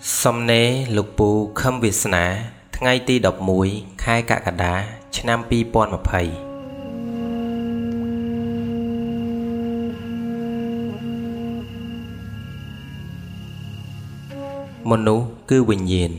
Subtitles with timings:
[0.00, 1.30] សំណេរលោកពូ
[1.60, 2.24] ខឹមវាសនា
[2.76, 3.14] ថ្ងៃទី
[3.58, 4.74] 11ខែកក្កដា
[5.16, 5.48] ឆ្នាំ2020
[14.90, 16.12] មនុស្សគឺវិញ្ញាណ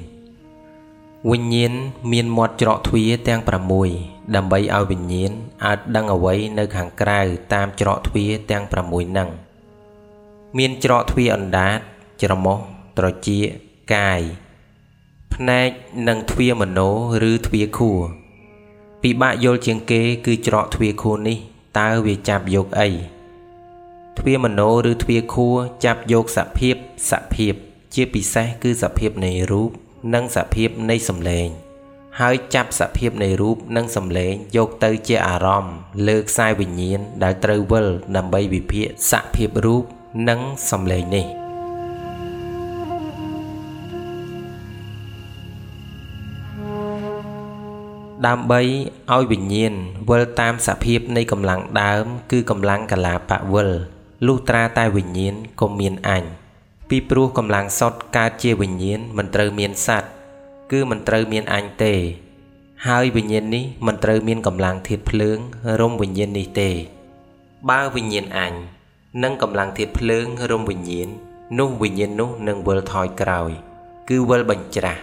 [1.32, 1.74] វិញ្ញាណ
[2.12, 3.42] មានមាត់ច្រកទ្វារទាំង
[3.88, 5.32] 6ដើម្បីឲ្យវិញ្ញាណ
[5.66, 7.20] អាចដឹងអ្វីនៅខាងក្រៅ
[7.54, 9.30] តាមច្រកទ្វារទាំង6ហ្នឹង
[10.58, 11.78] មានច្រកទ្វារអណ្ដាត
[12.24, 12.60] ច្រមុះ
[12.98, 13.46] ត្រចៀក
[13.95, 14.23] កាយ
[15.35, 15.71] ភ្នែក
[16.09, 16.81] និងទ្វាមโน
[17.31, 18.01] ឬទ្វាខួរ
[19.03, 21.39] ពិបាកយល់ជាងគេគឺច្រកទ្វាខួរនេះ
[21.79, 22.89] តើវាចាប់យកអី
[24.19, 26.77] ទ្វាមโนឬទ្វាខួរចាប់យកសភាព
[27.11, 27.55] សភាព
[27.95, 29.71] ជាពិសេសគឺសភាពនៃរូប
[30.15, 31.49] និងសភាពនៃសម្លេង
[32.21, 35.77] ហើយចាប់សភាពនៃរូបនិងសម្លេងយកទៅជាអារម្មណ៍
[36.09, 39.83] លើខ្សែវិញ្ញាណដែលត្រូវវិលដើម្បីវិភាគសភាពរូប
[40.29, 41.40] និងសម្លេងនេះ
[48.28, 48.62] ដើម្បី
[49.14, 49.74] ឲ្យវិញ្ញាណ
[50.10, 53.70] វិលតាមសភាពនៃកម្លាំងដើម គឺកម្លាំងកលាបវិល
[54.28, 56.24] លុះត្រាតែវិញ្ញាណក៏មានអញ
[56.90, 60.12] ពីព្រោះកម្លាំងសុតកើតជាវិញ្ញាណមិនត្រូវមានសัตว์
[60.72, 61.94] គឺមិនត្រូវមានអញទេ
[62.88, 65.38] ហើយវិញ្ញាណនេះមិនត្រូវមានកម្លាំងធាតុភ្លើង
[65.82, 66.70] រំវិញ្ញាណនេះទេ
[67.70, 68.54] បើវិញ្ញាណអញ
[69.24, 71.10] និងកម្លាំងធាតុភ្លើងរំវិញ្ញាណ
[71.60, 73.52] នោះវិញ្ញាណនោះនឹងវិលថយក្រោយ
[74.10, 75.02] គឺវិលបញ្ច្រាស់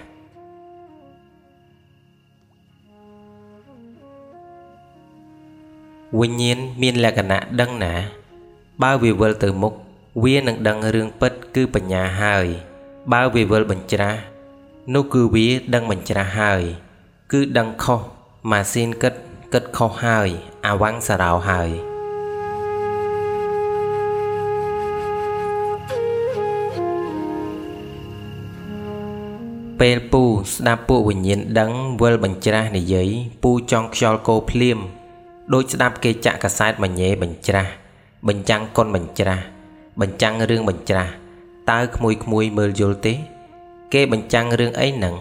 [6.16, 7.94] វិញ្ញាណមានលក្ខណៈដឹងណា
[8.82, 9.74] បើវាវិលទៅមុខ
[10.24, 12.46] វានឹងដឹងរឿងពិតគឺបញ្ញាហើយ
[13.12, 14.20] បើវាវិលបញ្ច្រាស់
[14.94, 16.62] នោះគឺវាដឹងបញ្ច្រាស់ហើយ
[17.32, 18.00] គឺដឹងខុស
[18.50, 19.14] ម៉ាស៊ីនគិត
[19.52, 20.28] គិតខុសហើយ
[20.66, 21.70] អាវ៉ាំងសារោហើយ
[29.80, 31.70] ពេលពូស្ដាប់ពួកវិញ្ញាណដឹង
[32.02, 33.10] វិលបញ្ច្រាស់និយាយ
[33.42, 34.80] ពូចង់ខ្យល់កោភ្លាម
[35.54, 37.70] ដូចស្ដាប់គេចាក់កាសែតមញ៉េបញ្ច្រាស់
[38.28, 39.44] បញ្ចាំងកុនបញ្ច្រាស់
[40.00, 41.12] បញ្ចាំងរឿងបញ្ច្រាស់
[41.70, 43.14] តើក្មួយក្មួយមើលយល់ទេ
[43.94, 45.14] គេបញ្ចាំងរឿងអីហ្នឹង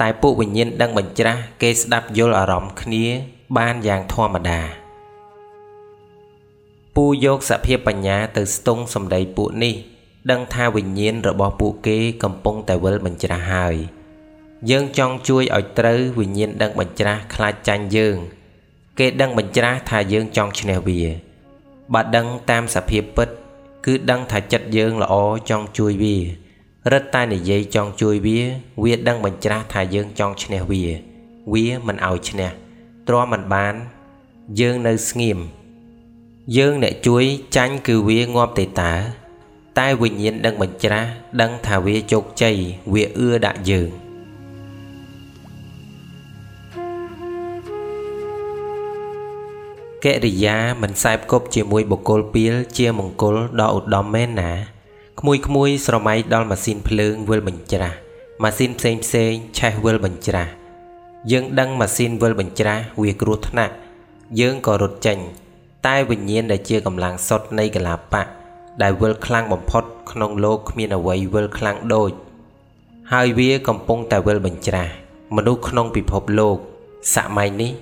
[0.00, 3.04] តែពួកវិញ្ញាណដឹងបញ្ច្រាស់គេស្ដាប់យល់អារម្មណ៍គ្នា
[3.58, 4.60] បានយ៉ាងធម្មតា
[6.96, 9.74] ពូយកសភាពបញ្ញាទៅស្ទង់សម្ដីពួកនេះ
[10.30, 13.76] ដឹងថាវិញ្ញាណរបស់ពួកគេកំពុងតែវិលបញ្ច្រាស់ហើយ
[14.70, 18.18] យើងចង់ជួយឲ្យត្រូវវិញ្ញាណដឹងបញ្ច្រាស់ខ្លាចចាញ់យើង
[18.98, 21.00] គេដឹងបញ្ច្រាស់ថាយើងចង់ឈ្នះវា
[21.94, 23.28] បើដឹងតាមសភាពពិត
[23.86, 25.14] គឺដឹងថាចិត្តយើងល្អ
[25.50, 26.16] ចង់ជួយវា
[26.92, 28.40] រឹតតែនិយាយចង់ជួយវា
[28.82, 30.84] វាដឹងបញ្ច្រាស់ថាយើងចង់ឈ្នះវា
[31.52, 32.50] វាមិនឲ្យឈ្នះ
[33.08, 33.74] ទ្រាំមិនបាន
[34.60, 35.38] យើងនៅស្ងៀម
[36.56, 37.24] យើងអ្នកជួយ
[37.56, 38.92] ចាញ់គឺវាងាប់ទេតើ
[39.78, 41.10] តែវិញ្ញាណដឹងបញ្ច្រាស់
[41.40, 42.56] ដឹងថាវាជោគជ័យ
[42.92, 44.07] វាអឿដាក់យើង
[50.04, 54.52] កិរិយាមិនសែបគប់ជាមួយបុគ្គលពីលជាមង្គលដ៏ឧត្តមមែនណា
[55.20, 57.96] ក្មួយក្មួយស្រមៃដល់ម៉ាស៊ីនភ្លើងវិលបញ្ច្រាស់
[58.42, 60.50] ម៉ាស៊ីនផ្សេងផ្សេងឆេះវិលបញ្ច្រាស់
[61.30, 63.74] យើងដឹងម៉ាស៊ីនវិលបញ្ច្រាស់វាគ្រោះថ្នាក់
[64.40, 65.18] យើងក៏រត់ចេញ
[65.86, 68.22] តែវិញ្ញាណដែលជាកម្លាំងសុតនៃកលាបៈ
[68.82, 72.12] ដែលវិលខ្លាំងបំផុតក្នុងលោកគ្មានអ្វីវិលខ្លាំងដូច
[73.12, 74.92] ហើយវាកំពុងតែវិលបញ្ច្រាស់
[75.36, 76.56] មនុស្សក្នុងពិភពលោក
[77.14, 77.72] សម័យនេះ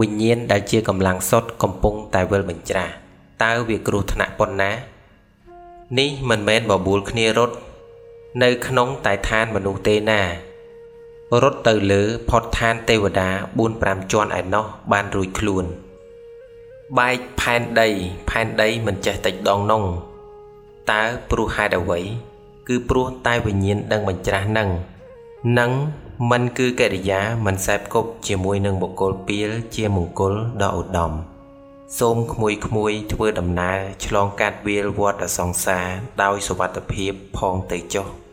[0.00, 2.92] វិញ្ញាណដែលជាកម្លាំងសុទ្ធកំពុងតែវិលបញ្ច្រាស់
[3.42, 4.70] តើវាគ្រោះថ្នាក់ប៉ុណ្ណា
[5.98, 7.54] នេះមិនមែនបបួលគ្នារត់
[8.42, 10.20] នៅក្នុងតែឋានមនុស្សទេណា
[11.42, 13.28] រត់ទៅលើផុតឋានទេវតា
[13.60, 15.64] 4 5ជាន់ឯណោះបានរួចខ្លួន
[16.98, 17.88] បែកផែនដី
[18.30, 19.84] ផែនដីមិនចេះតិចដងនង
[20.92, 22.00] តើព្រោះហេតុអ្វី
[22.68, 24.68] គឺព្រោះតែវិញ្ញាណដឹងបញ្ច្រាស់នឹង
[25.58, 25.70] នឹង
[26.30, 31.12] មិនគឺកិរិយាមិនសែបគប់ជាមួយនឹងបុគ្គលពីលជាមង្គលដ៏ឧត្តម
[31.98, 35.86] សូមក្មួយក្មួយធ្វើដំណើរឆ្លងកាត់វាលវដ្តសង្សារ
[36.22, 38.23] ដោយសុវត្ថិភាពផងទៅចុះ